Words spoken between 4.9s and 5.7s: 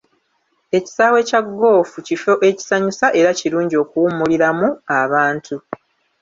abantu.